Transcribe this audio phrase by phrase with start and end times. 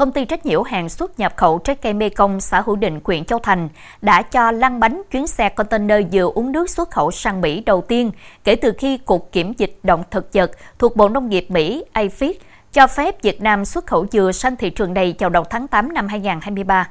[0.00, 3.00] công ty trách nhiệm hàng xuất nhập khẩu trái cây Mê Công, xã Hữu Định,
[3.04, 3.68] huyện Châu Thành
[4.02, 7.82] đã cho lăn bánh chuyến xe container dừa uống nước xuất khẩu sang Mỹ đầu
[7.82, 8.10] tiên
[8.44, 12.36] kể từ khi Cục Kiểm dịch động thực vật thuộc Bộ Nông nghiệp Mỹ APHIS
[12.72, 15.92] cho phép Việt Nam xuất khẩu dừa sang thị trường này vào đầu tháng 8
[15.92, 16.88] năm 2023.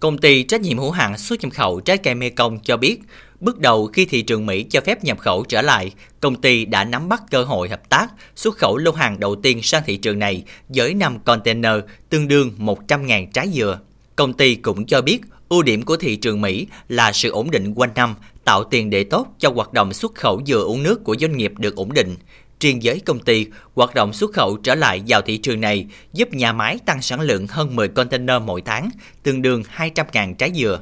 [0.00, 3.00] Công ty trách nhiệm hữu hạn xuất nhập khẩu trái cây Mekong cho biết,
[3.40, 6.84] bước đầu khi thị trường Mỹ cho phép nhập khẩu trở lại, công ty đã
[6.84, 8.06] nắm bắt cơ hội hợp tác
[8.36, 11.72] xuất khẩu lô hàng đầu tiên sang thị trường này với 5 container
[12.08, 13.80] tương đương 100.000 trái dừa.
[14.16, 17.74] Công ty cũng cho biết ưu điểm của thị trường Mỹ là sự ổn định
[17.74, 21.16] quanh năm, tạo tiền đề tốt cho hoạt động xuất khẩu dừa uống nước của
[21.20, 22.16] doanh nghiệp được ổn định.
[22.60, 26.32] Riêng giới công ty, hoạt động xuất khẩu trở lại vào thị trường này giúp
[26.32, 28.90] nhà máy tăng sản lượng hơn 10 container mỗi tháng,
[29.22, 30.80] tương đương 200.000 trái dừa.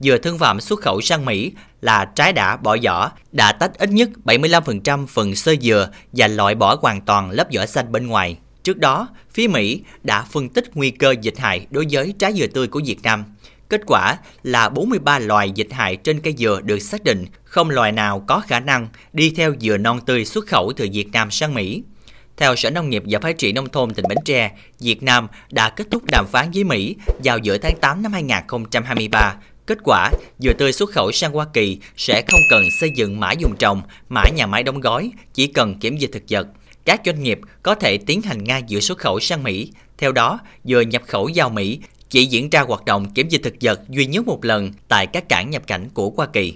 [0.00, 3.90] Dừa thương phẩm xuất khẩu sang Mỹ là trái đã bỏ vỏ, đã tách ít
[3.90, 8.36] nhất 75% phần sơ dừa và loại bỏ hoàn toàn lớp vỏ xanh bên ngoài.
[8.62, 12.46] Trước đó, phía Mỹ đã phân tích nguy cơ dịch hại đối với trái dừa
[12.46, 13.24] tươi của Việt Nam.
[13.70, 17.92] Kết quả là 43 loài dịch hại trên cây dừa được xác định, không loài
[17.92, 21.54] nào có khả năng đi theo dừa non tươi xuất khẩu từ Việt Nam sang
[21.54, 21.82] Mỹ.
[22.36, 24.50] Theo Sở Nông nghiệp và Phát triển Nông thôn tỉnh Bến Tre,
[24.80, 29.34] Việt Nam đã kết thúc đàm phán với Mỹ vào giữa tháng 8 năm 2023.
[29.66, 33.32] Kết quả, dừa tươi xuất khẩu sang Hoa Kỳ sẽ không cần xây dựng mã
[33.32, 36.46] dùng trồng, mã nhà máy đóng gói, chỉ cần kiểm dịch thực vật.
[36.84, 39.72] Các doanh nghiệp có thể tiến hành ngay dừa xuất khẩu sang Mỹ.
[39.98, 43.54] Theo đó, dừa nhập khẩu vào Mỹ chỉ diễn ra hoạt động kiểm dịch thực
[43.60, 46.54] vật duy nhất một lần tại các cảng nhập cảnh của Hoa Kỳ.